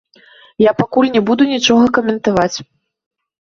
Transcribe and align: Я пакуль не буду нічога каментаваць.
Я 0.63 0.71
пакуль 0.79 1.09
не 1.17 1.21
буду 1.29 1.43
нічога 1.53 1.85
каментаваць. 2.01 2.57